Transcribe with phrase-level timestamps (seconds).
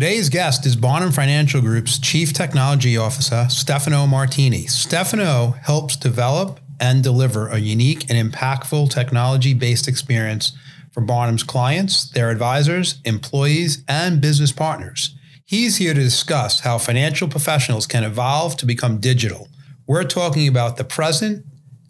[0.00, 4.66] Today's guest is Barnum Financial Group's Chief Technology Officer, Stefano Martini.
[4.66, 10.56] Stefano helps develop and deliver a unique and impactful technology based experience
[10.90, 15.14] for Barnum's clients, their advisors, employees, and business partners.
[15.44, 19.48] He's here to discuss how financial professionals can evolve to become digital.
[19.86, 21.44] We're talking about the present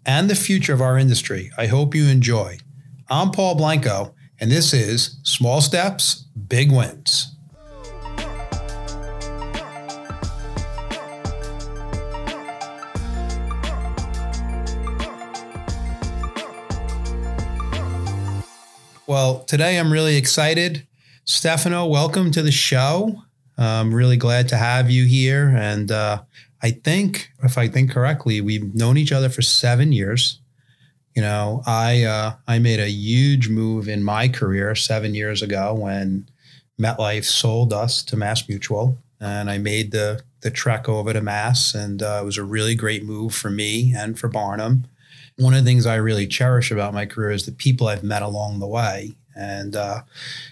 [0.05, 1.49] and the future of our industry.
[1.57, 2.57] I hope you enjoy.
[3.09, 7.37] I'm Paul Blanco, and this is Small Steps, Big Wins.
[19.11, 20.87] Well, today I'm really excited.
[21.25, 23.23] Stefano, welcome to the show.
[23.57, 25.49] I'm really glad to have you here.
[25.49, 26.21] And uh,
[26.63, 30.39] I think, if I think correctly, we've known each other for seven years.
[31.13, 35.73] You know, I uh, I made a huge move in my career seven years ago
[35.73, 36.29] when
[36.81, 41.75] MetLife sold us to Mass Mutual, and I made the the trek over to Mass,
[41.75, 44.85] and uh, it was a really great move for me and for Barnum
[45.37, 48.21] one of the things I really cherish about my career is the people I've met
[48.21, 49.15] along the way.
[49.35, 50.01] And uh,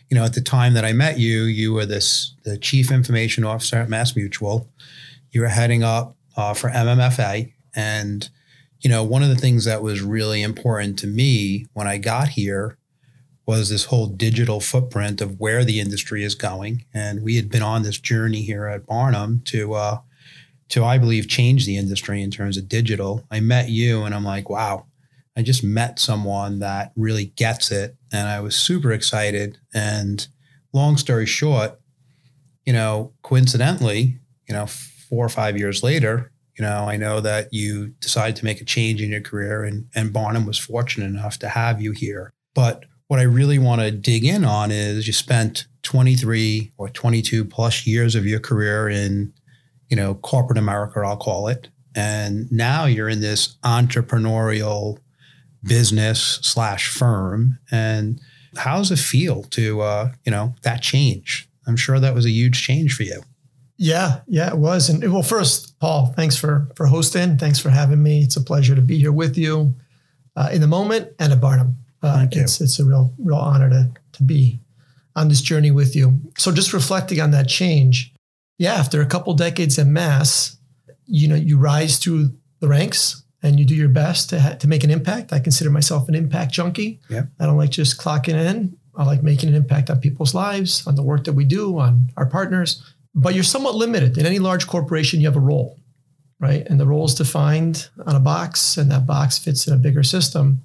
[0.09, 3.43] you know, at the time that I met you, you were this the chief information
[3.43, 4.69] officer at Mass Mutual.
[5.31, 8.29] You were heading up uh, for MMFA, and
[8.79, 12.29] you know, one of the things that was really important to me when I got
[12.29, 12.77] here
[13.45, 16.85] was this whole digital footprint of where the industry is going.
[16.93, 19.97] And we had been on this journey here at Barnum to uh,
[20.69, 23.25] to, I believe, change the industry in terms of digital.
[23.31, 24.85] I met you and I'm like, wow,
[25.35, 27.95] I just met someone that really gets it.
[28.11, 29.57] And I was super excited.
[29.73, 30.27] And
[30.73, 31.79] long story short,
[32.65, 37.53] you know, coincidentally, you know, four or five years later, you know, I know that
[37.53, 41.39] you decided to make a change in your career and, and Barnum was fortunate enough
[41.39, 42.31] to have you here.
[42.53, 47.45] But what I really want to dig in on is you spent 23 or 22
[47.45, 49.33] plus years of your career in
[49.89, 51.69] you know, corporate America, I'll call it.
[51.95, 54.99] And now you're in this entrepreneurial
[55.63, 57.59] business slash firm.
[57.71, 58.21] And
[58.55, 61.49] how does it feel to, uh, you know, that change?
[61.67, 63.21] I'm sure that was a huge change for you.
[63.77, 64.89] Yeah, yeah, it was.
[64.89, 67.37] And well, first, Paul, thanks for for hosting.
[67.37, 68.21] Thanks for having me.
[68.21, 69.73] It's a pleasure to be here with you
[70.35, 71.77] uh, in the moment and at Barnum.
[72.03, 72.41] Uh, Thank you.
[72.41, 74.59] It's it's a real real honor to to be
[75.15, 76.19] on this journey with you.
[76.37, 78.13] So just reflecting on that change,
[78.59, 80.57] yeah, after a couple decades at Mass,
[81.05, 84.67] you know, you rise through the ranks and you do your best to, ha- to
[84.67, 85.31] make an impact.
[85.31, 86.99] I consider myself an impact junkie.
[87.09, 87.23] Yeah.
[87.39, 88.77] I don't like just clocking in.
[88.97, 92.09] I like making an impact on people's lives, on the work that we do, on
[92.17, 92.83] our partners.
[93.15, 94.17] But you're somewhat limited.
[94.17, 95.79] In any large corporation, you have a role,
[96.41, 96.67] right?
[96.67, 100.03] And the role is defined on a box, and that box fits in a bigger
[100.03, 100.63] system.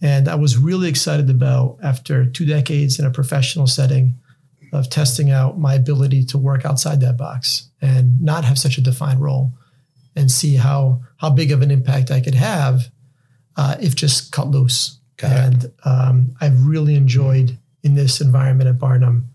[0.00, 4.14] And I was really excited about after two decades in a professional setting
[4.72, 8.82] of testing out my ability to work outside that box and not have such a
[8.82, 9.52] defined role
[10.16, 12.90] and see how how big of an impact I could have
[13.56, 14.98] uh, if just cut loose.
[15.16, 19.28] Got and um, I've really enjoyed in this environment at Barnum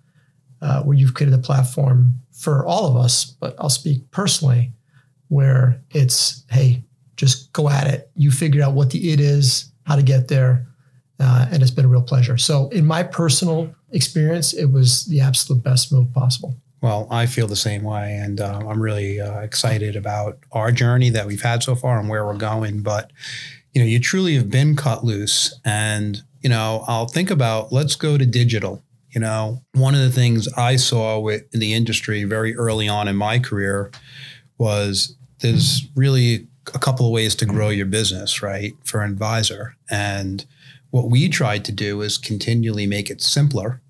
[0.62, 4.74] uh, where you've created a platform for all of us, but I'll speak personally
[5.28, 6.84] where it's, hey,
[7.18, 8.10] just go at it.
[8.16, 10.68] You figure out what the it is, how to get there.
[11.20, 12.38] Uh, and it's been a real pleasure.
[12.38, 16.58] So, in my personal experience, it was the absolute best move possible.
[16.82, 21.10] Well, I feel the same way, and uh, I'm really uh, excited about our journey
[21.12, 22.82] that we've had so far and where we're going.
[22.82, 23.12] But
[23.72, 27.96] you know, you truly have been cut loose, and you know, I'll think about let's
[27.96, 28.84] go to digital.
[29.12, 33.08] You know, one of the things I saw with, in the industry very early on
[33.08, 33.92] in my career
[34.58, 39.78] was there's really a couple of ways to grow your business, right, for an advisor,
[39.90, 40.46] and
[40.90, 43.82] what we tried to do is continually make it simpler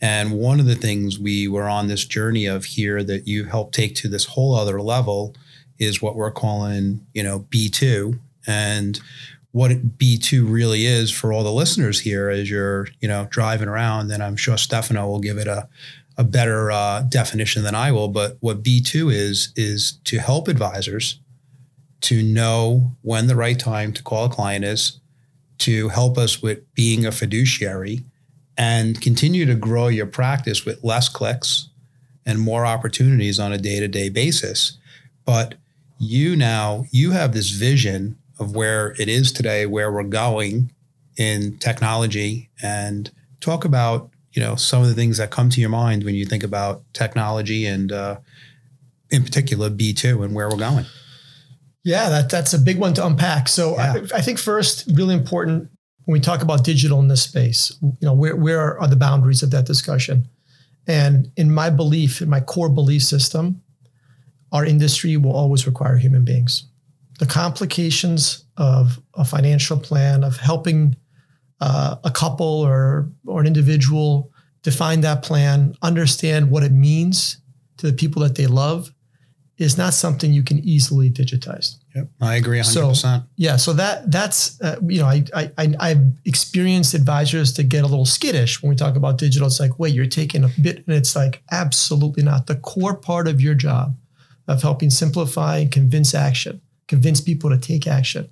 [0.00, 3.74] and one of the things we were on this journey of here that you helped
[3.74, 5.34] take to this whole other level
[5.78, 8.18] is what we're calling, you know, B2.
[8.46, 9.00] And
[9.52, 14.10] what B2 really is for all the listeners here as you're, you know, driving around,
[14.12, 15.68] and I'm sure Stefano will give it a,
[16.16, 18.08] a better uh, definition than I will.
[18.08, 21.20] But what B2 is, is to help advisors
[22.02, 25.00] to know when the right time to call a client is,
[25.58, 28.04] to help us with being a fiduciary
[28.58, 31.68] and continue to grow your practice with less clicks
[32.26, 34.76] and more opportunities on a day-to-day basis.
[35.24, 35.54] But
[35.98, 40.72] you now you have this vision of where it is today where we're going
[41.16, 42.50] in technology.
[42.62, 43.10] And
[43.40, 46.24] talk about you know some of the things that come to your mind when you
[46.24, 48.18] think about technology and uh,
[49.10, 50.86] in particular b2 and where we're going.
[51.84, 53.48] Yeah that, that's a big one to unpack.
[53.48, 53.94] So yeah.
[54.12, 55.70] I, I think first really important
[56.08, 59.42] when we talk about digital in this space, you know, where, where are the boundaries
[59.42, 60.26] of that discussion?
[60.86, 63.60] And in my belief, in my core belief system,
[64.50, 66.64] our industry will always require human beings.
[67.18, 70.96] The complications of a financial plan, of helping
[71.60, 74.32] uh, a couple or, or an individual
[74.62, 77.36] define that plan, understand what it means
[77.76, 78.90] to the people that they love,
[79.58, 81.76] is not something you can easily digitize.
[81.94, 82.96] Yep, I agree 100%.
[82.96, 87.82] So, yeah, so that that's uh, you know I, I I've experienced advisors to get
[87.82, 89.48] a little skittish when we talk about digital.
[89.48, 92.46] It's like, wait, you're taking a bit, and it's like absolutely not.
[92.46, 93.96] The core part of your job
[94.46, 98.30] of helping simplify and convince action, convince people to take action,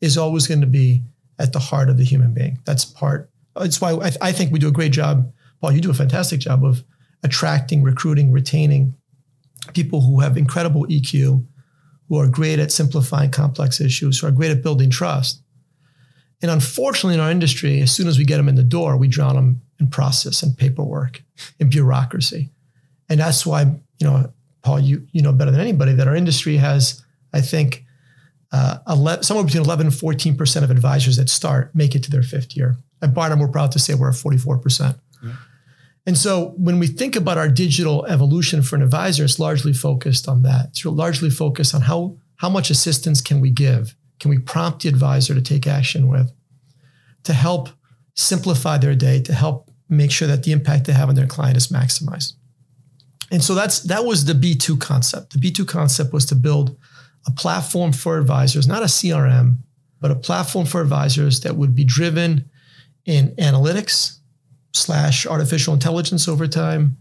[0.00, 1.02] is always going to be
[1.38, 2.58] at the heart of the human being.
[2.64, 3.30] That's part.
[3.56, 5.30] That's why I, I think we do a great job.
[5.60, 6.84] Paul, you do a fantastic job of
[7.24, 8.94] attracting, recruiting, retaining
[9.74, 11.44] people who have incredible EQ,
[12.08, 15.42] who are great at simplifying complex issues, who are great at building trust.
[16.42, 19.08] And unfortunately, in our industry, as soon as we get them in the door, we
[19.08, 21.22] drown them in process and paperwork
[21.60, 22.50] and bureaucracy.
[23.08, 24.32] And that's why, you know,
[24.62, 27.84] Paul, you you know better than anybody that our industry has, I think,
[28.52, 32.10] uh, 11, somewhere between 11 and 14 percent of advisors that start make it to
[32.10, 32.76] their fifth year.
[33.00, 34.96] At Barnum, we're proud to say we're at 44 percent.
[36.04, 40.28] And so when we think about our digital evolution for an advisor, it's largely focused
[40.28, 40.68] on that.
[40.70, 43.94] It's largely focused on how, how much assistance can we give?
[44.18, 46.32] Can we prompt the advisor to take action with
[47.24, 47.68] to help
[48.14, 51.56] simplify their day, to help make sure that the impact they have on their client
[51.56, 52.34] is maximized?
[53.30, 55.32] And so that's that was the B2 concept.
[55.32, 56.76] The B2 concept was to build
[57.26, 59.58] a platform for advisors, not a CRM,
[60.00, 62.50] but a platform for advisors that would be driven
[63.06, 64.18] in analytics,
[64.72, 66.96] slash artificial intelligence over time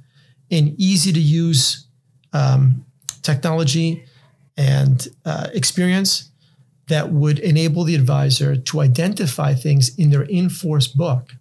[0.50, 1.88] in easy to use
[2.33, 2.85] um,
[3.21, 4.03] technology
[4.57, 6.29] and uh, experience
[6.88, 11.33] that would enable the advisor to identify things in their in-force book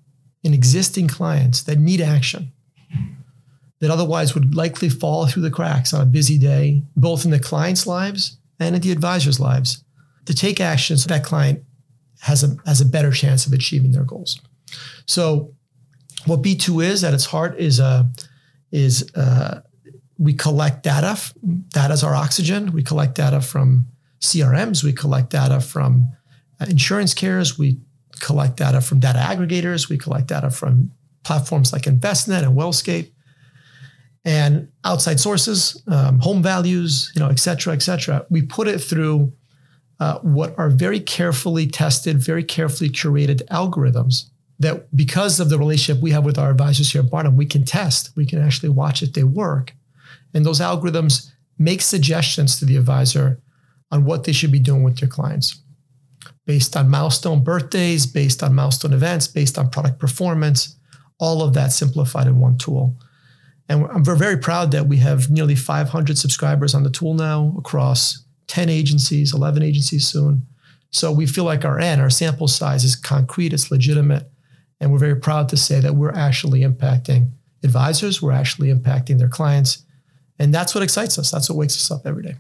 [0.45, 2.53] in existing clients that need action
[3.81, 7.39] that otherwise would likely fall through the cracks on a busy day both in the
[7.39, 9.83] client's lives and in the advisor's lives
[10.27, 11.63] to take actions so that client
[12.21, 14.41] has a has a better chance of achieving their goals.
[15.07, 15.55] So
[16.27, 18.11] what B2 is at its heart is a
[18.73, 19.63] is uh,
[20.19, 21.19] we collect data.
[21.69, 22.73] Data is our oxygen.
[22.73, 23.87] We collect data from
[24.21, 24.85] CRMs.
[24.85, 26.09] We collect data from
[26.61, 27.59] uh, insurance carriers.
[27.59, 27.79] We
[28.21, 29.89] collect data from data aggregators.
[29.89, 30.91] We collect data from
[31.25, 33.11] platforms like Envestnet and Wealthscape,
[34.25, 38.27] and outside sources, um, home values, you know, et cetera, et cetera.
[38.31, 39.33] We put it through
[39.99, 44.31] uh, what are very carefully tested, very carefully curated algorithms
[44.61, 47.65] that because of the relationship we have with our advisors here at Barnum, we can
[47.65, 49.73] test, we can actually watch if they work.
[50.33, 53.41] And those algorithms make suggestions to the advisor
[53.91, 55.61] on what they should be doing with their clients
[56.47, 60.77] based on milestone birthdays, based on milestone events, based on product performance,
[61.19, 62.97] all of that simplified in one tool.
[63.69, 68.25] And we're very proud that we have nearly 500 subscribers on the tool now across
[68.49, 70.45] 10 agencies, 11 agencies soon.
[70.91, 74.29] So we feel like our N, our sample size is concrete, it's legitimate,
[74.81, 77.31] and we're very proud to say that we're actually impacting
[77.63, 79.85] advisors, we're actually impacting their clients.
[80.39, 81.31] And that's what excites us.
[81.31, 82.37] That's what wakes us up every day.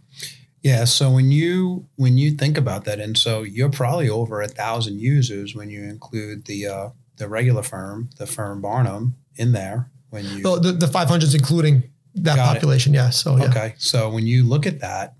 [0.62, 0.84] Yeah.
[0.84, 5.00] So when you when you think about that, and so you're probably over a thousand
[5.00, 9.90] users when you include the uh, the regular firm, the firm Barnum, in there.
[10.10, 11.84] When you well, the, the 500s including
[12.16, 12.98] that population, it.
[12.98, 13.10] yeah.
[13.10, 13.44] So yeah.
[13.44, 13.75] okay.
[13.78, 15.14] So when you look at that,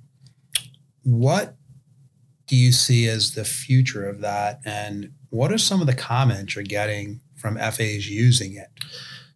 [1.05, 1.57] what
[2.47, 6.55] do you see as the future of that, and what are some of the comments
[6.55, 8.69] you're getting from FAs using it?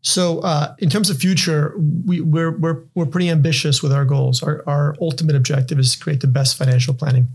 [0.02, 1.74] So, uh, in terms of future,
[2.04, 4.42] we, we're, we're, we're pretty ambitious with our goals.
[4.42, 7.28] Our, our ultimate objective is to create the best financial planning,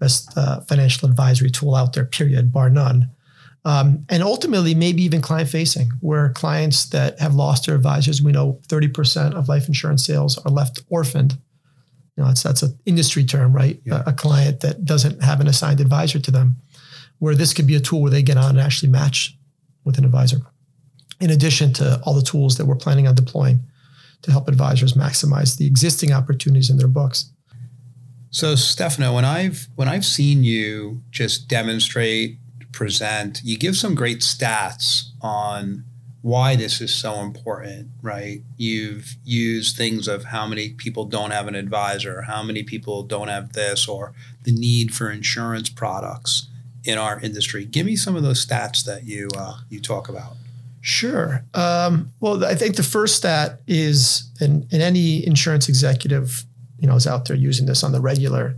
[0.00, 3.10] best uh, financial advisory tool out there, period, bar none.
[3.64, 8.32] Um, and ultimately, maybe even client facing, where clients that have lost their advisors, we
[8.32, 11.34] know 30% of life insurance sales are left orphaned.
[12.16, 13.80] You know, that's, that's an industry term, right?
[13.84, 14.02] Yeah.
[14.04, 16.56] A, a client that doesn't have an assigned advisor to them
[17.18, 19.36] where this could be a tool where they get on and actually match
[19.84, 20.38] with an advisor.
[21.20, 23.60] In addition to all the tools that we're planning on deploying
[24.22, 27.30] to help advisors maximize the existing opportunities in their books.
[28.30, 32.38] So Stefano, when I've when I've seen you just demonstrate,
[32.72, 35.84] present, you give some great stats on
[36.20, 38.42] why this is so important, right?
[38.56, 43.28] You've used things of how many people don't have an advisor, how many people don't
[43.28, 46.48] have this, or the need for insurance products
[46.86, 47.64] in our industry.
[47.64, 50.36] Give me some of those stats that you uh, you talk about.
[50.80, 51.44] Sure.
[51.54, 56.44] Um, well, I think the first stat is, and, and any insurance executive,
[56.78, 58.56] you know, is out there using this on the regular,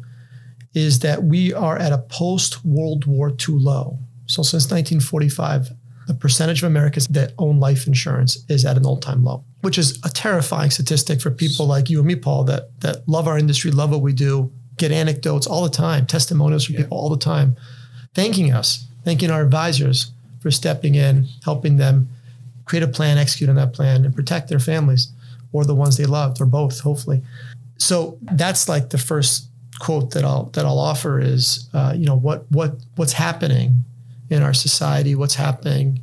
[0.75, 3.99] is that we are at a post World War II low.
[4.27, 5.71] So since 1945,
[6.07, 9.99] the percentage of Americans that own life insurance is at an all-time low, which is
[10.05, 13.71] a terrifying statistic for people like you and me, Paul, that that love our industry,
[13.71, 16.83] love what we do, get anecdotes all the time, testimonials from Yeah.
[16.83, 17.57] people all the time,
[18.19, 20.11] thanking us, thanking our advisors
[20.41, 22.09] for stepping in, helping them
[22.65, 25.13] create a plan, execute on that plan, and protect their families
[25.53, 27.23] or the ones they loved, or both, hopefully.
[27.79, 29.47] So that's like the first
[29.79, 33.85] quote that I'll that I'll offer is, uh, you know, what what what's happening
[34.31, 36.01] in our society, what's happening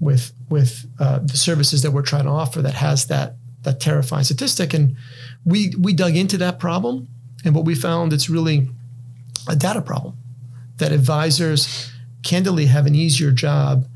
[0.00, 4.24] with with uh, the services that we're trying to offer that has that that terrifying
[4.24, 4.96] statistic, and
[5.44, 7.06] we we dug into that problem,
[7.44, 8.66] and what we found it's really
[9.46, 10.16] a data problem
[10.80, 11.90] that advisors
[12.22, 13.86] candidly have an easier job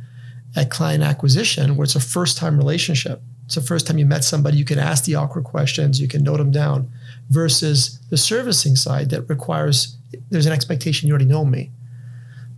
[0.56, 3.20] at client acquisition where it's a first time relationship.
[3.46, 6.22] It's the first time you met somebody, you can ask the awkward questions, you can
[6.22, 6.90] note them down,
[7.28, 9.98] versus the servicing side that requires
[10.30, 11.70] there's an expectation you already know me.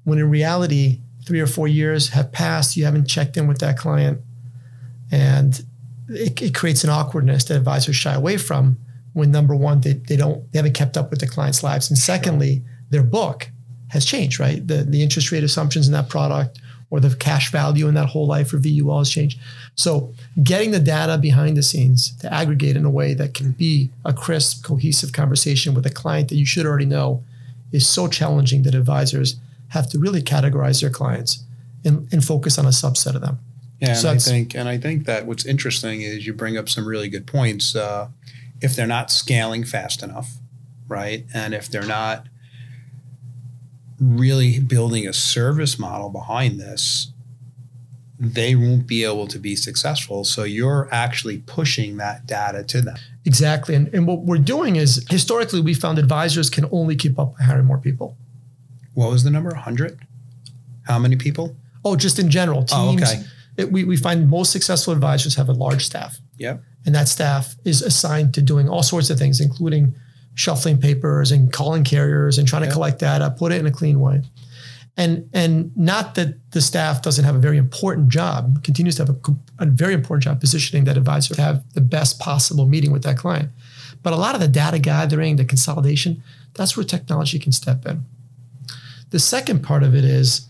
[0.04, 3.78] When in reality, three or four years have passed, you haven't checked in with that
[3.78, 4.20] client,
[5.10, 5.64] and
[6.08, 8.78] it, it creates an awkwardness that advisors shy away from
[9.16, 11.88] when number one, they, they don't they haven't kept up with the client's lives.
[11.88, 13.50] And secondly, their book
[13.88, 14.66] has changed, right?
[14.66, 18.26] The the interest rate assumptions in that product or the cash value in that whole
[18.26, 19.40] life or VUL has changed.
[19.74, 23.90] So getting the data behind the scenes to aggregate in a way that can be
[24.04, 27.24] a crisp, cohesive conversation with a client that you should already know
[27.72, 29.36] is so challenging that advisors
[29.68, 31.42] have to really categorize their clients
[31.84, 33.38] and, and focus on a subset of them.
[33.80, 36.86] Yeah, and I think and I think that what's interesting is you bring up some
[36.86, 37.76] really good points.
[37.76, 38.08] Uh,
[38.62, 40.36] if they're not scaling fast enough,
[40.88, 42.26] right, and if they're not
[44.00, 47.12] really building a service model behind this,
[48.18, 50.24] they won't be able to be successful.
[50.24, 52.96] So you're actually pushing that data to them.
[53.24, 53.74] Exactly.
[53.74, 57.44] And, and what we're doing is historically we found advisors can only keep up by
[57.44, 58.16] hiring more people.
[58.94, 59.50] What was the number?
[59.50, 59.98] 100?
[60.84, 61.56] How many people?
[61.84, 63.22] Oh, just in general, Oh, okay.
[63.58, 66.18] it- we, we find most successful advisors have a large staff.
[66.38, 66.62] Yep.
[66.84, 69.94] And that staff is assigned to doing all sorts of things, including
[70.36, 72.72] shuffling papers and calling carriers and trying to Yeah.
[72.74, 74.22] collect data, put it in a clean way.
[74.96, 79.10] And and not that the staff doesn't have a very important job, continues to have
[79.16, 83.02] a, a very important job positioning that advisor to have the best possible meeting with
[83.02, 83.50] that client.
[84.02, 86.22] But a lot of the data gathering, the consolidation,
[86.54, 88.04] that's where technology can step in.
[89.10, 90.48] The second part of it is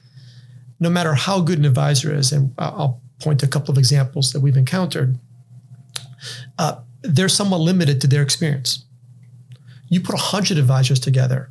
[0.78, 4.32] no matter how good an advisor is, and I'll point to a couple of examples
[4.32, 5.18] that we've encountered,
[6.58, 8.84] uh, they're somewhat limited to their experience.
[9.88, 11.50] You put 100 advisors together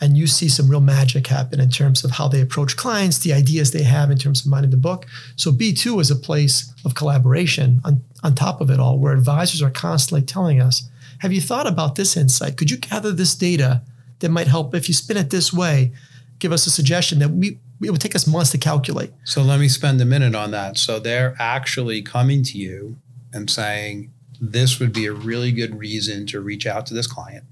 [0.00, 3.32] and you see some real magic happen in terms of how they approach clients, the
[3.32, 5.06] ideas they have in terms of minding the book.
[5.36, 9.62] So B2 is a place of collaboration on, on top of it all, where advisors
[9.62, 10.88] are constantly telling us,
[11.20, 12.56] have you thought about this insight?
[12.56, 13.82] Could you gather this data
[14.18, 15.92] that might help if you spin it this way?
[16.38, 19.12] Give us a suggestion that we it would take us months to calculate.
[19.24, 20.78] So let me spend a minute on that.
[20.78, 22.96] So they're actually coming to you
[23.32, 27.44] and saying, this would be a really good reason to reach out to this client.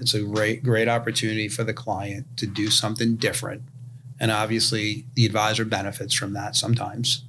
[0.00, 3.62] It's a great, great opportunity for the client to do something different.
[4.18, 7.24] And obviously, the advisor benefits from that sometimes.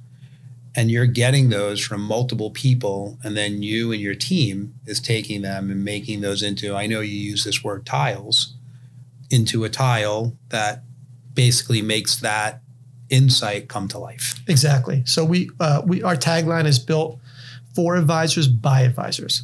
[0.74, 3.18] And you're getting those from multiple people.
[3.22, 7.00] And then you and your team is taking them and making those into, I know
[7.00, 8.54] you use this word tiles,
[9.30, 10.82] into a tile that
[11.34, 12.62] basically makes that
[13.10, 14.40] insight come to life.
[14.46, 15.02] Exactly.
[15.06, 17.18] So we uh, we our tagline is built
[17.74, 19.42] for advisors by advisors,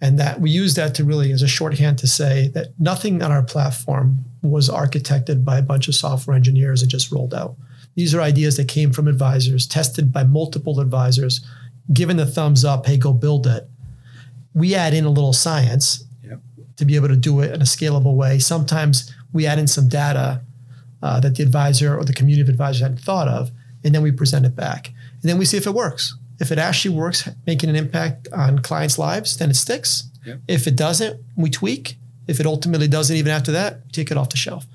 [0.00, 3.30] and that we use that to really as a shorthand to say that nothing on
[3.30, 7.56] our platform was architected by a bunch of software engineers and just rolled out.
[7.96, 11.44] These are ideas that came from advisors, tested by multiple advisors,
[11.92, 13.68] given the thumbs up, hey, go build it.
[14.54, 16.40] We add in a little science Yep.
[16.76, 18.38] to be able to do it in a scalable way.
[18.38, 20.40] Sometimes we add in some data
[21.02, 23.50] uh, that the advisor or the community of advisors hadn't thought of,
[23.84, 24.88] and then we present it back.
[25.22, 26.16] And then we see if it works.
[26.40, 30.04] If it actually works, making an impact on clients' lives, then it sticks.
[30.48, 31.96] If it doesn't, we tweak.
[32.26, 34.66] If it ultimately doesn't, even after that, we take it off the shelf.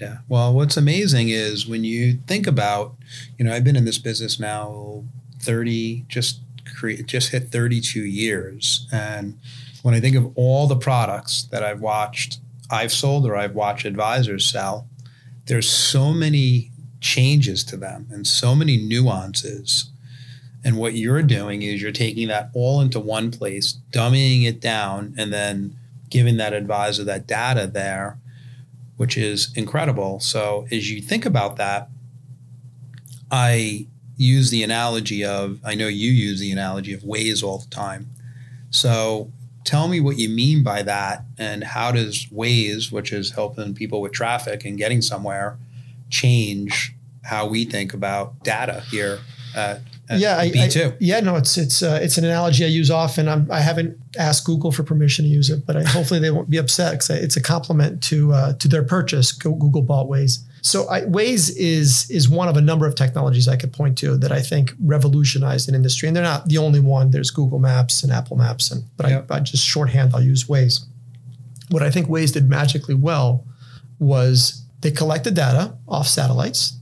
[0.00, 0.18] Yeah.
[0.28, 2.96] Well, what's amazing is when you think about,
[3.36, 5.04] you know, I've been in this business now
[5.40, 6.40] 30, just
[6.76, 8.86] cre- just hit 32 years.
[8.92, 9.38] And
[9.82, 12.38] when I think of all the products that I've watched,
[12.70, 14.88] I've sold or I've watched advisors sell,
[15.46, 19.90] there's so many changes to them and so many nuances.
[20.64, 25.14] And what you're doing is you're taking that all into one place, dummying it down,
[25.16, 25.76] and then
[26.10, 28.18] giving that advisor that data there
[28.98, 30.20] which is incredible.
[30.20, 31.88] So as you think about that,
[33.30, 33.86] I
[34.16, 38.10] use the analogy of I know you use the analogy of Waze all the time.
[38.70, 39.30] So
[39.64, 44.00] tell me what you mean by that and how does Waze, which is helping people
[44.00, 45.56] with traffic and getting somewhere,
[46.10, 49.20] change how we think about data here
[49.54, 50.92] at, yeah, I, B2.
[50.92, 53.28] I, yeah, no, it's it's uh, it's an analogy I use often.
[53.28, 56.48] I'm, I haven't asked Google for permission to use it, but I, hopefully they won't
[56.48, 59.32] be upset because it's a compliment to uh, to their purchase.
[59.32, 63.56] Google bought Waze, so I, Waze is is one of a number of technologies I
[63.56, 67.10] could point to that I think revolutionized an industry, and they're not the only one.
[67.10, 69.30] There's Google Maps and Apple Maps, and but yep.
[69.30, 70.84] I, I just shorthand I'll use Waze.
[71.70, 73.44] What I think Waze did magically well
[73.98, 76.78] was they collected data off satellites.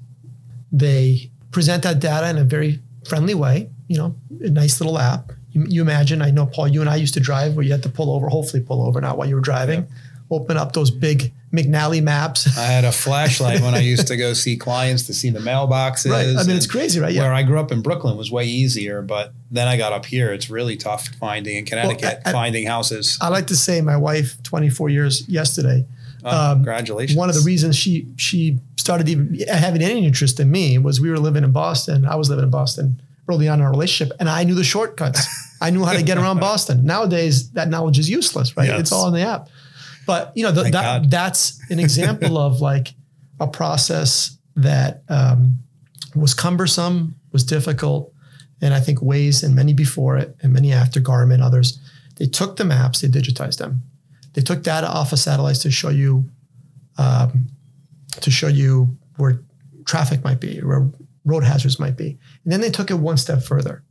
[0.71, 5.32] They present that data in a very friendly way, you know, a nice little app.
[5.52, 7.82] You, you, imagine, I know, Paul, you and I used to drive where you had
[7.84, 9.80] to pull over, hopefully pull over, not while you were driving.
[9.80, 9.96] Yeah.
[10.28, 12.58] Open up those big McNally maps.
[12.58, 16.10] I had a flashlight when I used to go see clients to see the mailboxes.
[16.10, 16.36] Right.
[16.36, 17.12] I mean, it's crazy, right?
[17.12, 17.22] Yeah.
[17.22, 20.32] Where I grew up in Brooklyn was way easier, but then I got up here.
[20.32, 23.18] It's really tough finding in Connecticut, well, I, I, finding houses.
[23.20, 25.86] I like to say my wife, 24 years yesterday,
[26.26, 27.16] Oh, um, congratulations.
[27.16, 31.09] One of the reasons she she started even having any interest in me was we
[31.09, 32.04] were living in Boston.
[32.04, 35.26] I was living in Boston early on in our relationship, and I knew the shortcuts.
[35.61, 36.85] I knew how to get around Boston.
[36.85, 38.68] Nowadays, that knowledge is useless, right?
[38.68, 38.80] Yes.
[38.80, 39.49] It's all in the app.
[40.06, 42.95] But you know, the, that, that's an example of like
[43.40, 45.59] a process that um,
[46.14, 48.12] was cumbersome, was difficult,
[48.61, 51.78] and I think Waze and many before it, and many after Garmin, others,
[52.16, 53.83] they took the maps, they digitized them,
[54.37, 56.28] they took data off of satellites to show you
[56.99, 57.49] um,
[58.21, 59.40] to show you where
[59.87, 60.90] traffic might be, where
[61.25, 62.19] road hazards might be.
[62.45, 63.83] And then they took it one step further.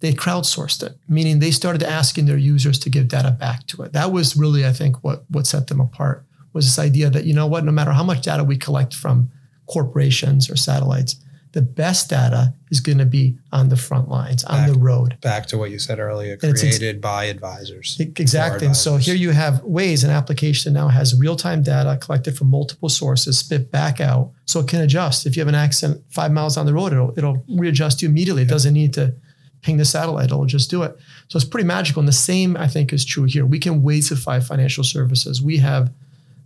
[0.00, 3.92] They crowdsourced it, meaning they started asking their users to give data back to it.
[3.92, 7.34] That was really, I think, what, what set them apart was this idea that, you
[7.34, 9.30] know what, no matter how much data we collect from
[9.66, 11.16] corporations or satellites,
[11.56, 15.16] the best data is going to be on the front lines, on the road.
[15.22, 17.96] Back to what you said earlier, created ex- by advisors.
[17.98, 18.66] Exactly.
[18.66, 22.48] And so here you have Waze, an application now has real time data collected from
[22.48, 25.24] multiple sources, spit back out so it can adjust.
[25.24, 28.42] If you have an accident five miles down the road, it'll, it'll readjust you immediately.
[28.42, 29.14] It doesn't need to
[29.62, 30.94] ping the satellite, it'll just do it.
[31.28, 32.00] So it's pretty magical.
[32.00, 33.46] And the same, I think, is true here.
[33.46, 35.40] We can Wazeify financial services.
[35.40, 35.90] We have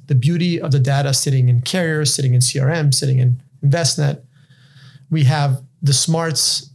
[0.06, 4.22] the beauty of the data sitting in carriers, sitting in CRM, sitting in Envestnet
[5.10, 6.70] we have the smarts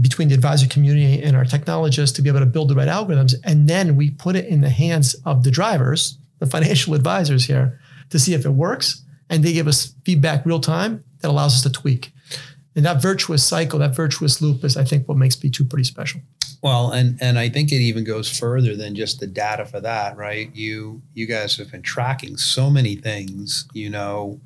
[0.00, 3.34] between the advisor community and our technologists to be able to build the right algorithms.
[3.44, 7.80] And then we put it in the hands of the drivers, the financial advisors here,
[8.10, 9.02] to see if it works.
[9.28, 12.12] And they give us feedback real time that allows us to tweak.
[12.76, 16.20] And that virtuous cycle, that virtuous loop is, I think, what makes B2 pretty special.
[16.62, 20.16] Well, and and I think it even goes further than just the data for that,
[20.16, 20.54] right?
[20.54, 23.66] You you guys have been tracking so many things.
[23.72, 24.40] You know,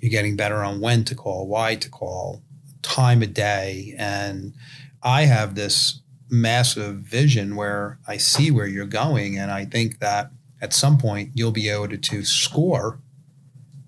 [0.00, 2.42] you're getting better on when to call, why to call,
[2.82, 3.94] time of day.
[3.98, 4.54] And
[5.02, 9.38] I have this massive vision where I see where you're going.
[9.38, 13.00] And I think that at some point you'll be able to, to score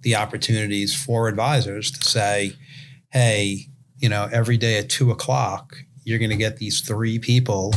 [0.00, 2.54] the opportunities for advisors to say,
[3.10, 3.66] hey,
[3.98, 7.74] you know, every day at two o'clock, you're going to get these three people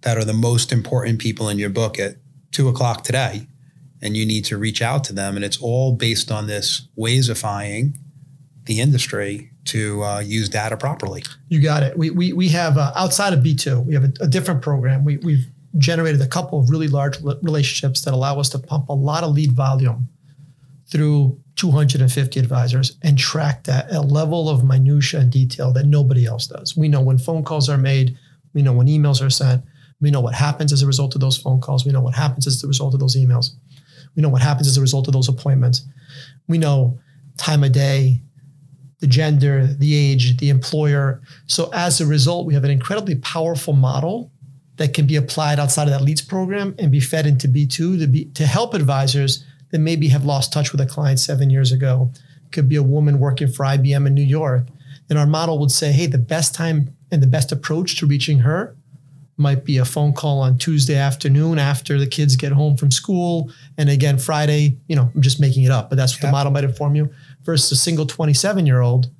[0.00, 2.16] that are the most important people in your book at
[2.50, 3.46] two o'clock today.
[4.02, 5.36] And you need to reach out to them.
[5.36, 7.96] And it's all based on this Wazeifying
[8.64, 11.22] the industry to uh, use data properly.
[11.48, 11.96] You got it.
[11.96, 15.04] We, we, we have uh, outside of B2, we have a, a, different program.
[15.04, 15.46] We, we've
[15.78, 19.34] generated a couple of really large relationships that allow us to pump a lot of
[19.34, 20.08] lead volume
[20.90, 26.26] through 250 advisors and track that at a level of minutia and detail that nobody
[26.26, 26.76] else does.
[26.76, 28.18] We know when phone calls are made,
[28.54, 29.62] we know when emails are sent,
[30.00, 32.46] we know what happens as a result of those phone calls, we know what happens
[32.46, 33.50] as a result of those emails,
[34.16, 35.86] we know what happens as a result of those appointments.
[36.48, 36.98] We know
[37.36, 38.22] time of day,
[39.00, 41.20] the gender, the age, the employer.
[41.46, 44.30] So as a result, we have an incredibly powerful model
[44.76, 48.06] that can be applied outside of that leads program and be fed into B2 to
[48.06, 52.10] be to help advisors that maybe have lost touch with a client seven years ago.
[52.50, 54.66] Could be a woman working for IBM in New York.
[55.08, 58.38] And our model would say, hey, the best time and the best approach to reaching
[58.40, 58.76] her
[59.36, 63.50] might be a phone call on Tuesday afternoon after the kids get home from school.
[63.78, 66.52] And again, Friday, you know, I'm just making it up, but that's what the model
[66.52, 67.10] might inform you
[67.50, 69.10] versus a single 27 year old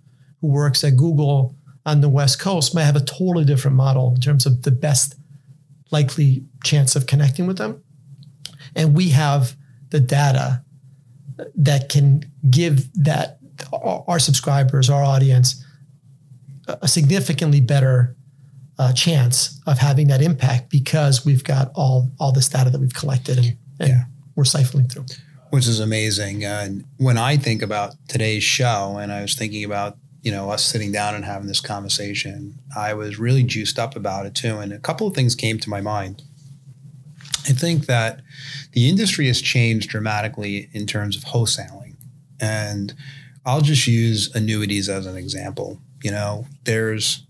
[0.40, 4.20] who works at Google on the West Coast might have a totally different model in
[4.20, 5.16] terms of the best
[5.90, 7.82] likely chance of connecting with them.
[8.76, 9.56] And we have
[9.88, 10.62] the data
[11.56, 13.38] that can give that
[13.72, 15.64] our subscribers, our audience,
[16.68, 18.14] a significantly better
[18.78, 22.94] uh, chance of having that impact because we've got all all this data that we've
[22.94, 24.04] collected and, and yeah.
[24.36, 25.04] we're siphoning through
[25.50, 26.44] which is amazing.
[26.44, 30.64] And when I think about today's show, and I was thinking about you know us
[30.64, 34.58] sitting down and having this conversation, I was really juiced up about it too.
[34.58, 36.22] And a couple of things came to my mind.
[37.48, 38.20] I think that
[38.72, 41.96] the industry has changed dramatically in terms of wholesaling,
[42.40, 42.94] and
[43.44, 45.80] I'll just use annuities as an example.
[46.02, 47.26] You know, there's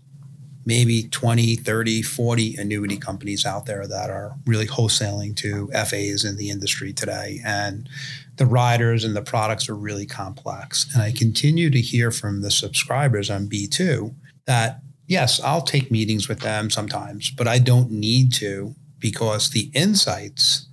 [0.65, 6.37] maybe 20, 30, 40 annuity companies out there that are really wholesaling to FAs in
[6.37, 7.39] the industry today.
[7.45, 7.89] And
[8.37, 10.87] the riders and the products are really complex.
[10.93, 14.13] And I continue to hear from the subscribers on B2
[14.45, 19.71] that, yes, I'll take meetings with them sometimes, but I don't need to because the
[19.73, 20.67] insights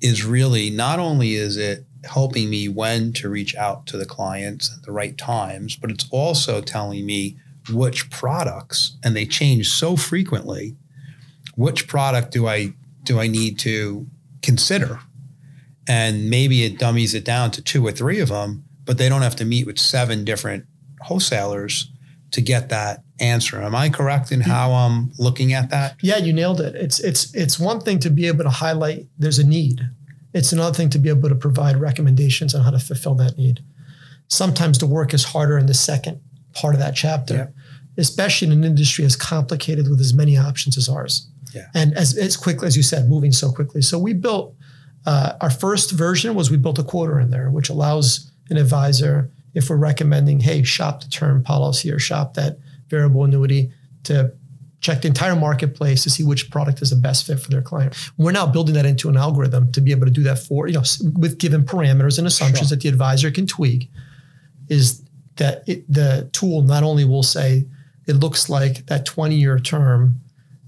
[0.00, 4.72] is really not only is it helping me when to reach out to the clients
[4.76, 7.36] at the right times, but it's also telling me
[7.70, 10.76] which products, and they change so frequently,
[11.54, 14.06] which product do I do I need to
[14.42, 15.00] consider?
[15.88, 19.22] And maybe it dummies it down to two or three of them, but they don't
[19.22, 20.64] have to meet with seven different
[21.00, 21.90] wholesalers
[22.30, 23.60] to get that answer.
[23.60, 25.96] Am I correct in how I'm looking at that?
[26.02, 26.74] Yeah, you nailed it.
[26.74, 29.80] It's it's it's one thing to be able to highlight there's a need.
[30.32, 33.62] It's another thing to be able to provide recommendations on how to fulfill that need.
[34.28, 36.20] Sometimes the work is harder in the second
[36.54, 37.46] part of that chapter, yeah.
[37.96, 41.28] especially in an industry as complicated with as many options as ours.
[41.54, 41.66] Yeah.
[41.74, 43.82] And as, as quickly as you said, moving so quickly.
[43.82, 44.54] So we built
[45.04, 49.30] uh, our first version was we built a quoter in there, which allows an advisor,
[49.54, 53.72] if we're recommending, hey, shop the term policy or shop that variable annuity,
[54.04, 54.32] to
[54.80, 57.94] check the entire marketplace to see which product is the best fit for their client.
[58.16, 60.74] We're now building that into an algorithm to be able to do that for, you
[60.74, 60.82] know,
[61.16, 62.76] with given parameters and assumptions sure.
[62.76, 63.90] that the advisor can tweak.
[64.68, 65.01] Is
[65.36, 67.66] that it, the tool not only will say
[68.06, 70.20] it looks like that 20 year term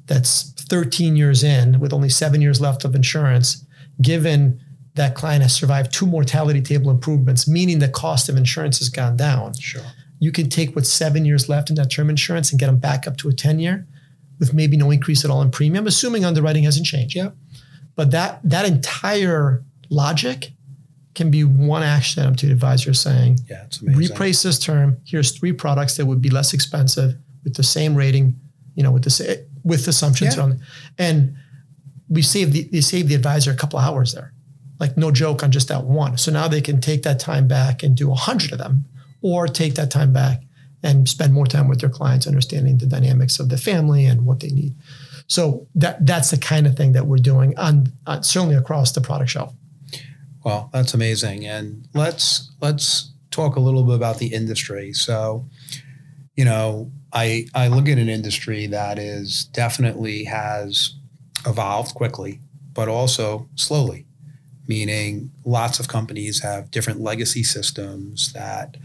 [0.06, 3.64] that's 13 years in with only seven years left of insurance,
[4.00, 4.60] given
[4.94, 9.16] that client has survived two mortality table improvements, meaning the cost of insurance has gone
[9.16, 9.54] down.
[9.54, 9.82] Sure.
[10.20, 13.06] You can take what's seven years left in that term insurance and get them back
[13.06, 13.86] up to a 10 year
[14.38, 17.16] with maybe no increase at all in premium, assuming underwriting hasn't changed.
[17.16, 17.30] Yeah.
[17.96, 20.52] But that that entire logic
[21.14, 24.16] can be one action item to the advisor saying, yeah, it's amazing.
[24.16, 24.98] reprice this term.
[25.06, 28.38] Here's three products that would be less expensive with the same rating,
[28.74, 30.42] you know, with the with assumptions yeah.
[30.42, 30.60] on,
[30.98, 31.34] and
[32.08, 34.32] we save the they save the advisor a couple hours there,
[34.80, 36.18] like no joke on just that one.
[36.18, 38.84] So now they can take that time back and do a hundred of them,
[39.22, 40.42] or take that time back
[40.82, 44.40] and spend more time with their clients, understanding the dynamics of the family and what
[44.40, 44.74] they need.
[45.26, 49.00] So that that's the kind of thing that we're doing on, on certainly across the
[49.00, 49.54] product shelf.
[50.44, 51.46] Well, that's amazing.
[51.46, 54.92] And let's let's talk a little bit about the industry.
[54.92, 55.46] So,
[56.36, 60.94] you know, I I look at an industry that is definitely has
[61.46, 62.40] evolved quickly,
[62.74, 64.06] but also slowly.
[64.66, 68.76] Meaning lots of companies have different legacy systems that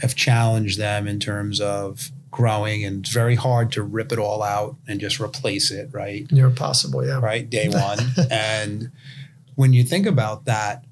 [0.00, 4.42] have challenged them in terms of growing and it's very hard to rip it all
[4.42, 6.30] out and just replace it, right?
[6.32, 7.20] Near possible, yeah.
[7.20, 7.98] Right, day one.
[8.30, 8.90] and
[9.54, 10.84] when you think about that,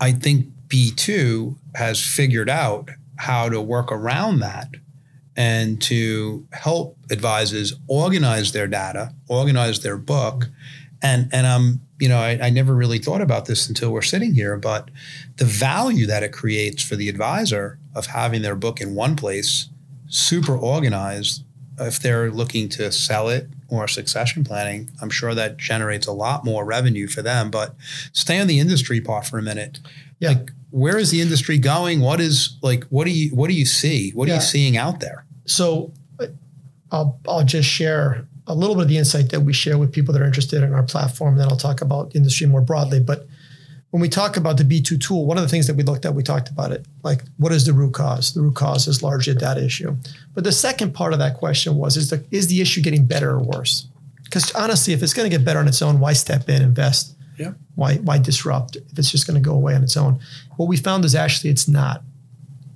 [0.00, 4.68] I think B2 has figured out how to work around that
[5.36, 10.48] and to help advisors organize their data, organize their book.
[11.02, 14.34] And, and I'm, you know, I, I never really thought about this until we're sitting
[14.34, 14.90] here, but
[15.36, 19.68] the value that it creates for the advisor of having their book in one place,
[20.08, 21.44] super organized,
[21.78, 26.44] if they're looking to sell it or succession planning, I'm sure that generates a lot
[26.44, 27.50] more revenue for them.
[27.50, 27.74] But
[28.12, 29.80] stay on the industry part for a minute.
[30.18, 30.30] Yeah.
[30.30, 32.00] Like, where is the industry going?
[32.00, 32.84] What is like?
[32.84, 34.12] What do you what do you see?
[34.12, 34.34] What yeah.
[34.34, 35.24] are you seeing out there?
[35.46, 36.26] So, uh,
[36.92, 40.12] I'll I'll just share a little bit of the insight that we share with people
[40.12, 41.36] that are interested in our platform.
[41.36, 43.00] Then I'll talk about the industry more broadly.
[43.00, 43.26] But
[43.90, 46.14] when we talk about the B2 tool, one of the things that we looked at,
[46.14, 48.32] we talked about it, like what is the root cause?
[48.32, 49.96] The root cause is largely a data issue.
[50.34, 53.30] But the second part of that question was, is the, is the issue getting better
[53.30, 53.88] or worse?
[54.24, 57.16] Because honestly, if it's going to get better on its own, why step in, invest?
[57.36, 57.52] Yeah.
[57.74, 60.20] Why, why disrupt if it's just going to go away on its own?
[60.56, 62.02] What we found is actually it's not.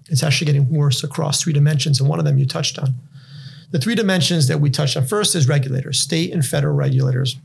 [0.09, 2.01] It's actually getting worse across three dimensions.
[2.01, 2.95] And one of them you touched on.
[3.71, 5.99] The three dimensions that we touched on first is regulators.
[5.99, 7.37] State and federal regulators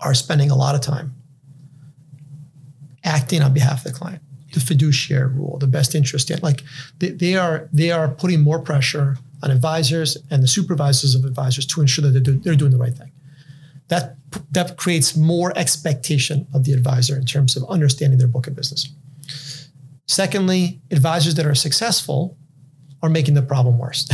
[0.00, 1.14] are spending a lot of time
[3.04, 4.22] acting on behalf of the client.
[4.52, 6.62] The fiduciary rule, the best interest, in like
[6.98, 11.64] they, they are they are putting more pressure on advisors and the supervisors of advisors
[11.66, 13.10] to ensure that they're, do, they're doing the right thing.
[13.88, 14.16] That
[14.50, 18.94] that creates more expectation of the advisor in terms of understanding their book of business.
[20.06, 22.36] Secondly, advisors that are successful
[23.02, 24.06] are making the problem worse.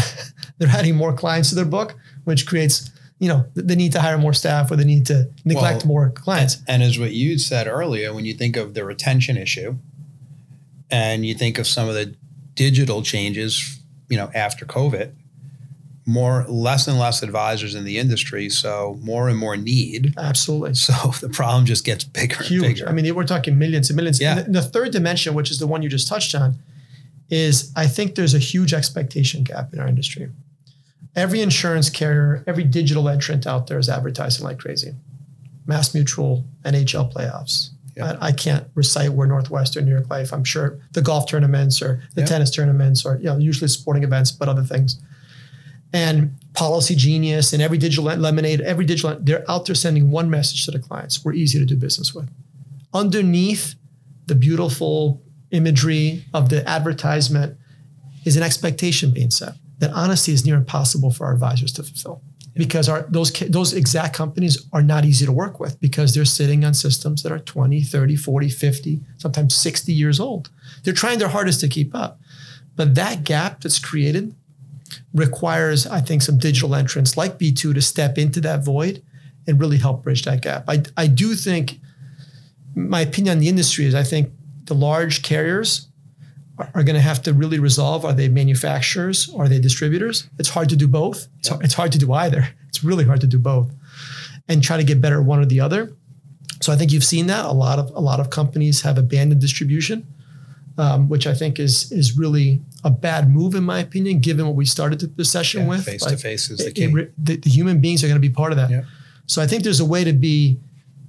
[0.59, 4.17] they're adding more clients to their book, which creates you know, the need to hire
[4.17, 6.59] more staff or the need to neglect well, more clients.
[6.69, 9.77] And as what you said earlier, when you think of the retention issue
[10.91, 12.15] and you think of some of the
[12.55, 15.13] digital changes, you know, after COVID,
[16.07, 20.15] more less and less advisors in the industry, so more and more need.
[20.17, 20.75] Absolutely.
[20.75, 22.63] So the problem just gets bigger Huge.
[22.65, 22.89] and bigger.
[22.89, 24.21] I mean, we're talking millions and millions.
[24.21, 24.39] Yeah.
[24.39, 26.57] And the third dimension, which is the one you just touched on,
[27.31, 30.31] is I think there's a huge expectation gap in our industry
[31.19, 34.93] every insurance carrier, every digital entrant out there is advertising like crazy.
[35.67, 37.71] Mass Mutual, NHL playoffs.
[37.97, 38.17] Yeah.
[38.21, 40.33] I, I can't recite where Northwestern, New York Life.
[40.33, 42.27] I'm sure the golf tournaments or the Yeah.
[42.27, 45.01] tennis tournaments or you know usually sporting events, but other things.
[45.93, 50.71] And Policygenius and every digital lemonade, every digital they're out there sending one message to
[50.71, 52.29] the clients: we're easy to do business with.
[52.95, 53.75] Underneath
[54.27, 57.57] the beautiful imagery of the advertisement
[58.25, 62.23] is an expectation being set that honesty is near impossible for our advisors to fulfill.
[62.55, 66.65] Because our those those exact companies are not easy to work with because they're sitting
[66.65, 70.51] on systems that are 20 30 40 50 sometimes 60 years old.
[70.83, 72.21] They're trying their hardest to keep up.
[72.75, 74.35] But that gap that's created
[75.15, 79.03] requires i think some digital entrants like b2 to step into that void
[79.47, 80.65] and really help bridge that gap.
[80.69, 81.81] I, I do think
[82.75, 84.33] my opinion on the industry is i think
[84.65, 85.88] the large carriers
[86.75, 89.29] are- going to have to really resolve are they manufacturers?
[89.31, 90.29] Or are they distributors?
[90.39, 91.29] It's hard to do both.
[91.39, 92.49] It's, hard, it's hard to do either.
[92.69, 93.71] It's really hard to do both
[94.49, 95.93] and try to get better at one or the other.
[96.61, 97.45] So i think you've seen that.
[97.45, 100.07] A lot of a lot of companies have abandoned distribution
[100.77, 104.55] um, which i think is is really a bad move in my opinion given what
[104.57, 105.85] we started the session with.
[105.85, 106.85] Face to Like, face is the key.
[106.85, 108.71] it the, the human beings are going to be part of that.
[108.71, 108.83] Yeah.
[109.27, 110.59] so i think there's a way to be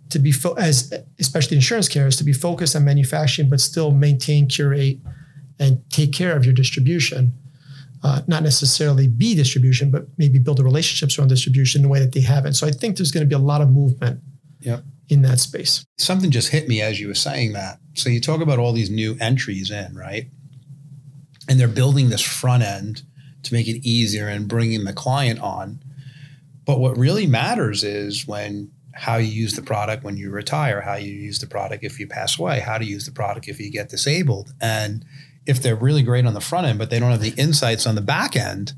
[0.09, 4.47] to be fo- as especially insurance carriers to be focused on manufacturing but still maintain
[4.47, 4.97] curate
[5.59, 7.33] and take care of your distribution
[8.03, 11.99] uh, not necessarily be distribution but maybe build the relationships around distribution in a way
[11.99, 14.19] that they haven't so i think there's going to be a lot of movement
[14.61, 14.83] Yep.
[15.07, 17.79] in that space Something just hit me as you were saying that.
[17.93, 20.27] So you talk about all these new entries in, right?
[21.47, 23.03] And they're building this front end
[23.43, 25.81] to make it easier and bringing the client on.
[26.65, 30.95] But what really matters is when how you use the product when you retire, how
[30.95, 33.71] you use the product if you pass away, how to use the product if you
[33.71, 34.53] get disabled.
[34.61, 35.05] And
[35.49, 37.95] if they're really great on the front end, but they don't have the insights on
[37.95, 38.73] the back end,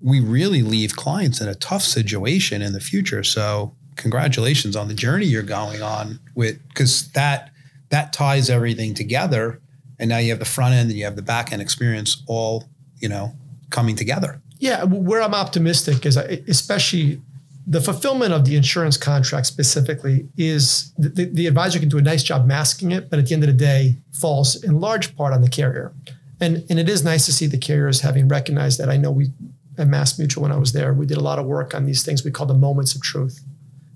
[0.00, 3.22] we really leave clients in a tough situation in the future.
[3.22, 7.50] So congratulations on the journey you're going on with because that
[7.90, 9.60] that ties everything together.
[9.98, 12.64] And now you have the front end and you have the back end experience all,
[12.96, 13.34] you know,
[13.68, 14.40] coming together.
[14.58, 17.20] Yeah, where I'm optimistic is, especially
[17.66, 22.22] the fulfillment of the insurance contract specifically, is the, the, advisor can do a nice
[22.22, 25.40] job masking it, but at the end of the day, falls in large part on
[25.42, 25.92] the carrier.
[26.40, 28.88] And and it is nice to see the carriers having recognized that.
[28.88, 29.32] I know we
[29.78, 32.04] at Mass Mutual when I was there, we did a lot of work on these
[32.04, 33.42] things we call the moments of truth.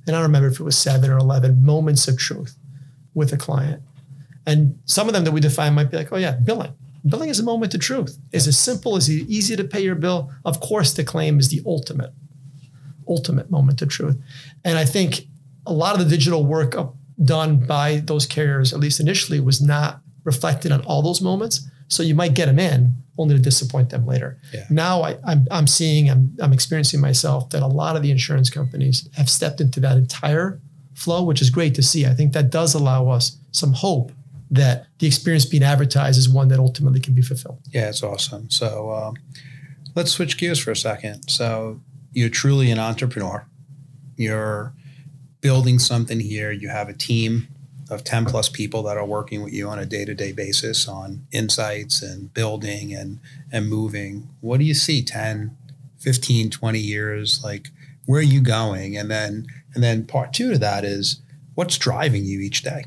[0.07, 2.57] And I don't remember if it was seven or eleven moments of truth
[3.15, 3.83] with a client.
[4.47, 6.73] And some of them that we define might be like, oh yeah, billing.
[7.07, 8.19] Billing is a moment of truth.
[8.33, 10.33] Is as simple as easy to pay your bill.
[10.45, 12.13] Of course, the claim is the ultimate,
[13.11, 14.17] ultimate moment of truth.
[14.65, 15.27] And I think
[15.67, 16.75] a lot of the digital work
[17.23, 21.69] done by those carriers, at least initially, was not reflected on all those moments.
[21.89, 24.39] So you might get them in only to disappoint them later.
[24.55, 24.65] Yeah.
[24.71, 28.49] Now I, I'm, I'm seeing, I'm, I'm experiencing myself that a lot of the insurance
[28.49, 30.61] companies have stepped into that entire
[30.95, 32.07] flow, which is great to see.
[32.07, 34.13] I think that does allow us some hope
[34.51, 37.61] that the experience being advertised is one that ultimately can be fulfilled.
[37.71, 38.51] Yeah, it's awesome.
[38.51, 39.17] So um,
[39.95, 41.29] let's switch gears for a second.
[41.29, 41.81] So
[42.13, 43.47] you're truly an entrepreneur.
[44.17, 44.73] You're
[45.41, 46.51] building something here.
[46.53, 47.49] You have a team
[47.89, 52.03] of 10 plus people that are working with you on a day-to-day basis on insights
[52.03, 53.19] and building and
[53.51, 54.29] and moving.
[54.41, 55.57] What do you see 10,
[55.99, 57.69] 15, 20 years like
[58.07, 58.97] where are you going?
[58.97, 61.21] And then and then part 2 to that is
[61.55, 62.85] what's driving you each day?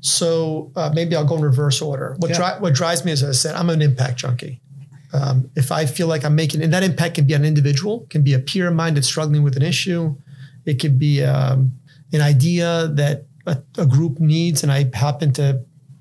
[0.00, 2.14] So uh, maybe I'll go in reverse order.
[2.18, 2.36] What, Yeah.
[2.36, 4.60] dri- what drives me, as I said, I'm an impact junkie.
[5.16, 8.22] Um, if I feel like I'm making, and that impact can be an individual, can
[8.22, 10.02] be a peer of mine that's struggling with an issue.
[10.64, 11.72] It could be um,
[12.12, 15.46] an idea that a, a group needs, and I happen to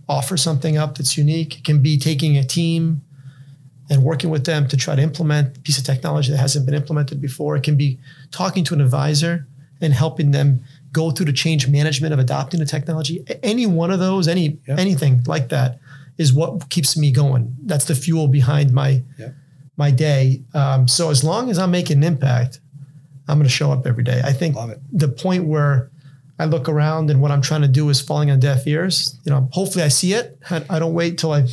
[0.07, 1.51] offer something up that's unique.
[1.59, 3.01] It can be taking a team
[3.89, 6.75] and working with them to try to implement a piece of technology that hasn't been
[6.75, 7.55] implemented before.
[7.55, 7.99] It can be
[8.31, 9.47] talking to an advisor
[9.81, 13.23] and helping them go through the change management of adopting the technology.
[13.43, 14.77] Any one of those, any Yeah.
[14.77, 15.79] anything like that,
[16.17, 17.55] is what keeps me going.
[17.65, 19.29] That's the fuel behind my Yeah.
[19.77, 20.41] my day.
[20.53, 22.59] Um, so as long as I'm making an impact,
[23.27, 24.21] I'm going to show up every day.
[24.23, 24.55] I think
[24.91, 25.89] the point where
[26.39, 29.17] I look around and what I'm trying to do is falling on deaf ears.
[29.23, 30.37] You know, hopefully I see it.
[30.49, 31.47] I, I don't wait till I,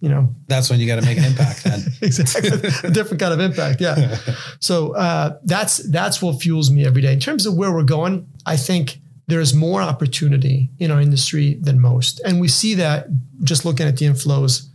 [0.00, 1.80] you know, That's when you got to make an impact then.
[2.02, 2.50] exactly
[2.84, 3.80] a different kind of impact.
[3.80, 4.16] Yeah.
[4.60, 7.12] So uh, that's that's what fuels me every day.
[7.12, 11.80] In terms of where we're going, I think there's more opportunity in our industry than
[11.80, 13.06] most, and we see that
[13.44, 14.66] just looking at the inflows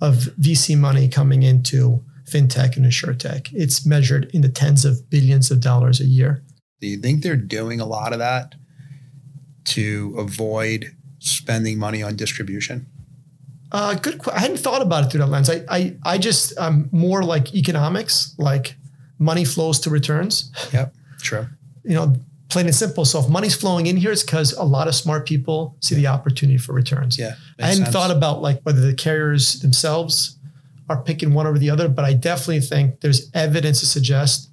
[0.00, 3.48] of VC money coming into fintech and insurtech.
[3.52, 6.42] It's measured in the tens of billions of dollars a year.
[6.80, 8.54] Do you think they're doing a lot of that
[9.66, 12.86] to avoid spending money on distribution?
[13.72, 14.20] Uh, good.
[14.28, 15.50] I hadn't thought about it through that lens.
[15.50, 18.76] I, I, I just, I'm more like economics, like
[19.18, 20.52] money flows to returns.
[20.72, 20.94] Yep.
[21.20, 21.46] True.
[21.84, 22.16] You know,
[22.48, 23.04] plain and simple.
[23.04, 26.06] So if money's flowing in here, it's because a lot of smart people see the
[26.06, 27.18] opportunity for returns.
[27.18, 27.34] Yeah.
[27.58, 27.92] I hadn't sense.
[27.92, 30.38] thought about like whether the carriers themselves
[30.88, 34.50] are picking one over the other, but I definitely think there's evidence to suggest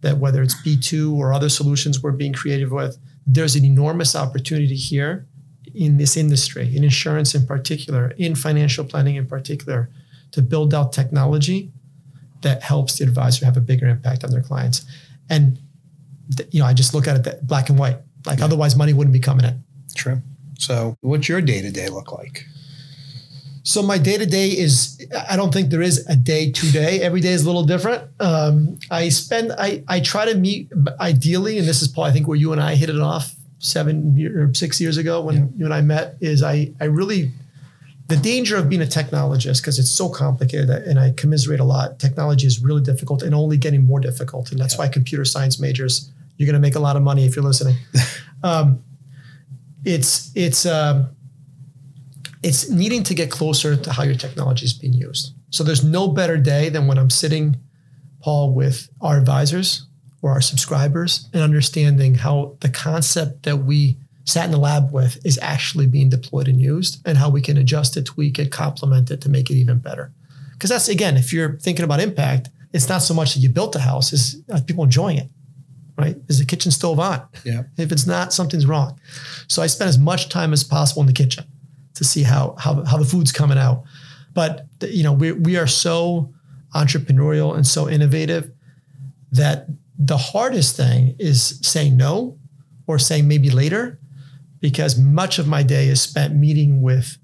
[0.00, 4.76] that whether it's B2 or other solutions we're being creative with, there's an enormous opportunity
[4.76, 5.26] here
[5.74, 9.90] in this industry, in insurance in particular, in financial planning in particular,
[10.32, 11.70] to build out technology
[12.42, 14.86] that helps the advisor have a bigger impact on their clients.
[15.28, 15.58] And
[16.50, 17.98] you know, I just look at it that black and white.
[18.26, 18.44] Like yeah.
[18.44, 19.62] otherwise, money wouldn't be coming in.
[19.94, 20.20] True.
[20.58, 22.44] So, what's your day to day look like?
[23.66, 27.00] So my day to day is I don't think there is a day to day.
[27.00, 28.08] Every day is a little different.
[28.20, 32.04] Um, I spend I I try to meet ideally, and this is Paul.
[32.04, 35.34] I think where you and I hit it off seven or six years ago when
[35.34, 35.44] yeah.
[35.56, 37.32] you and I met is I I really
[38.06, 41.98] the danger of being a technologist because it's so complicated and I commiserate a lot.
[41.98, 44.82] Technology is really difficult and only getting more difficult, and that's yeah.
[44.82, 47.76] why computer science majors you're going to make a lot of money if you're listening.
[48.42, 48.82] um,
[49.84, 51.08] it's it's um,
[52.42, 55.34] it's needing to get closer to how your technology is being used.
[55.50, 57.56] So there's no better day than when I'm sitting,
[58.20, 59.86] Paul, with our advisors
[60.22, 65.24] or our subscribers and understanding how the concept that we sat in the lab with
[65.24, 69.10] is actually being deployed and used and how we can adjust it, tweak it, complement
[69.10, 70.12] it to make it even better.
[70.52, 73.72] Because that's again, if you're thinking about impact, it's not so much that you built
[73.72, 75.30] the house, is people enjoying it
[75.96, 76.16] right?
[76.28, 77.22] Is the kitchen stove on?
[77.44, 77.64] Yeah.
[77.76, 78.98] If it's not, something's wrong.
[79.48, 81.44] So I spend as much time as possible in the kitchen
[81.94, 83.84] to see how how, how the food's coming out.
[84.34, 86.32] But you know, we we are so
[86.74, 88.50] entrepreneurial and so innovative
[89.32, 89.66] that
[89.98, 92.38] the hardest thing is saying no
[92.86, 93.98] or saying maybe later
[94.60, 97.18] because much of my day is spent meeting with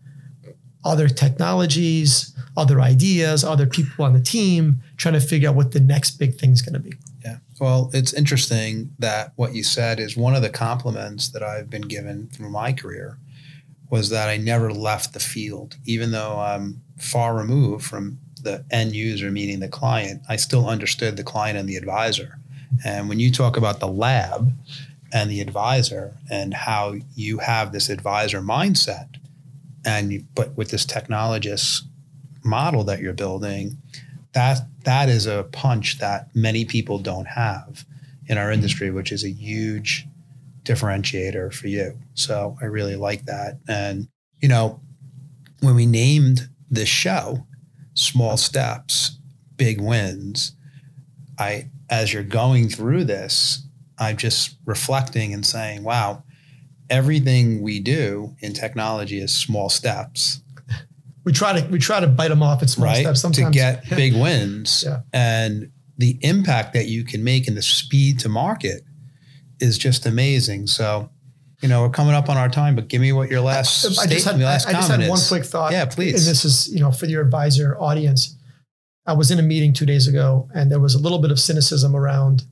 [0.84, 5.80] other technologies, other ideas, other people on the team, trying to figure out what the
[5.80, 6.92] next big thing is going to be.
[7.62, 11.82] Well, it's interesting that what you said is one of the compliments that I've been
[11.82, 13.18] given through my career
[13.88, 15.76] was that I never left the field.
[15.84, 21.16] Even though I'm far removed from the end user, meaning the client, I still understood
[21.16, 22.40] the client and the advisor.
[22.84, 24.52] And when you talk about the lab
[25.12, 29.18] and the advisor and how you have this advisor mindset,
[29.84, 31.82] and you, but with this technologist
[32.42, 33.76] model that you're building,
[34.34, 37.84] that that is a punch that many people don't have
[38.26, 40.06] in our industry, which is a huge
[40.64, 41.98] differentiator for you.
[42.14, 43.58] So I really like that.
[43.68, 44.08] And
[44.40, 44.80] you know,
[45.60, 47.46] when we named this show,
[47.94, 49.18] small steps,
[49.56, 50.56] big wins,
[51.38, 53.66] I as you're going through this,
[53.98, 56.24] I'm just reflecting and saying, wow,
[56.88, 60.42] everything we do in technology is small steps
[61.24, 63.02] we try to we try to bite them off at small right?
[63.02, 63.54] steps sometimes.
[63.54, 64.84] to get big wins.
[64.86, 65.00] yeah.
[65.12, 68.82] And the impact that you can make and the speed to market
[69.60, 70.66] is just amazing.
[70.66, 71.10] So,
[71.60, 74.02] you know, we're coming up on our time, but give me what your last I,
[74.02, 75.70] I just had, last I, I just had one quick thought.
[75.72, 76.14] Yeah, please.
[76.26, 78.36] And this is, you know, for your advisor audience.
[79.06, 81.38] I was in a meeting two days ago and there was a little bit of
[81.38, 82.44] cynicism around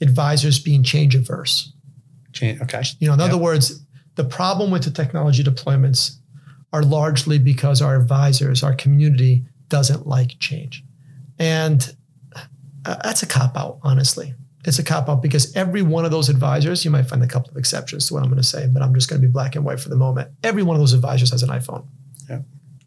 [0.00, 1.72] advisors being change averse.
[2.32, 2.82] Change, okay.
[2.98, 3.30] You know, in yep.
[3.30, 3.80] other words,
[4.14, 6.16] the problem with the technology deployments
[6.72, 10.84] are largely because our advisors, our community doesn't like change.
[11.38, 11.94] And
[12.84, 14.34] uh, that's a cop out, honestly.
[14.64, 17.50] It's a cop out because every one of those advisors, you might find a couple
[17.50, 19.54] of exceptions to what I'm going to say, but I'm just going to be black
[19.54, 20.30] and white for the moment.
[20.42, 21.86] Every one of those advisors has an iPhone.
[22.28, 22.40] Yeah.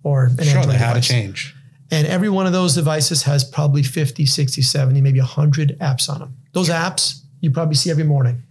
[0.04, 1.56] Or an sure, Android they had to change.
[1.92, 6.20] And every one of those devices has probably 50, 60, 70, maybe 100 apps on
[6.20, 6.38] them.
[6.52, 8.44] Those apps you probably see every morning.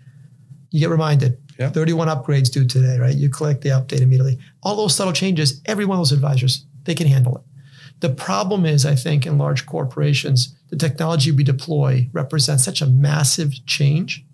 [0.70, 1.70] You get reminded, yeah.
[1.70, 3.14] 31 upgrades due today, right?
[3.14, 4.38] You click the update immediately.
[4.62, 7.42] All those subtle changes, every one of those advisors, they can handle it.
[8.00, 12.86] The problem is, I think, in large corporations, the technology we deploy represents such a
[12.86, 14.24] massive change.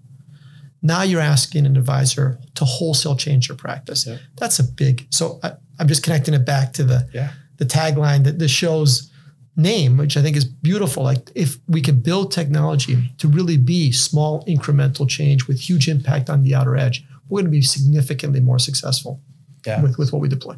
[0.82, 4.06] Now you're asking an advisor to wholesale change your practice.
[4.06, 4.18] Yeah.
[4.36, 5.06] That's a big.
[5.10, 7.32] So I, am just connecting it back to the yeah.
[7.56, 9.10] the tagline that the show's
[9.56, 11.02] name, which I think is beautiful.
[11.04, 16.28] Like if we could build technology to really be small incremental change with huge impact
[16.28, 19.20] on the outer edge, we're going to be significantly more successful
[19.66, 19.82] yeah.
[19.82, 20.56] with, with what we deploy.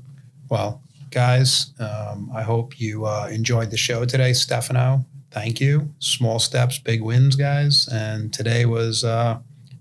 [0.49, 4.33] Well, guys, um, I hope you uh, enjoyed the show today.
[4.33, 5.93] Stefano, thank you.
[5.99, 7.89] Small steps, big wins, guys.
[7.91, 9.39] And today was uh,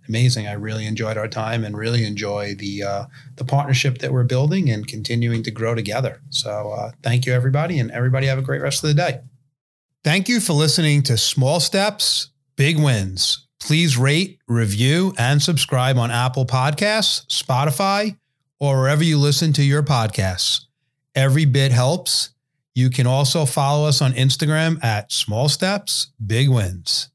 [0.07, 0.47] amazing.
[0.47, 3.05] I really enjoyed our time and really enjoy the uh,
[3.35, 6.21] the partnership that we're building and continuing to grow together.
[6.29, 9.21] So uh, thank you, everybody, and everybody have a great rest of the day.
[10.03, 13.47] Thank you for listening to Small Steps, Big Wins.
[13.65, 18.15] Please rate, review, and subscribe on Apple Podcasts, Spotify,
[18.59, 20.65] or wherever you listen to your podcasts.
[21.15, 22.29] Every bit helps.
[22.75, 27.09] You can also follow us on Instagram at Small Steps, Big Wins.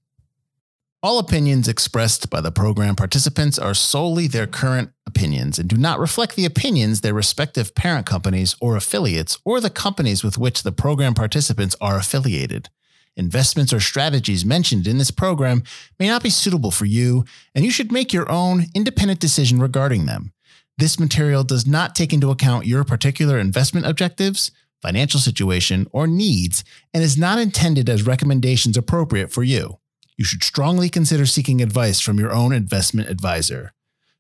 [1.05, 6.01] All opinions expressed by the program participants are solely their current opinions and do not
[6.01, 10.73] reflect the opinions their respective parent companies or affiliates or the companies with which the
[10.73, 12.71] program participants are affiliated.
[13.17, 15.63] Investments or strategies mentioned in this program
[15.99, 20.07] may not be suitable for you, and you should make your own independent decision regarding
[20.07, 20.33] them.
[20.79, 24.51] This material does not take into account your particular investment objectives,
[24.81, 29.81] financial situation, or needs, and is not intended as recommendations appropriate for you
[30.21, 33.73] you should strongly consider seeking advice from your own investment advisor.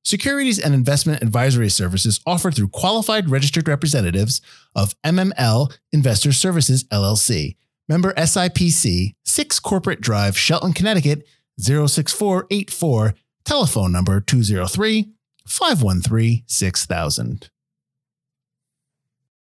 [0.03, 4.41] Securities and investment advisory services offered through qualified registered representatives
[4.74, 7.57] of MML Investor Services LLC,
[7.91, 11.26] member SIPC, 6 Corporate Drive, Shelton, Connecticut
[11.59, 13.14] 06484,
[13.45, 15.12] telephone number 203
[15.47, 17.51] 513 6000.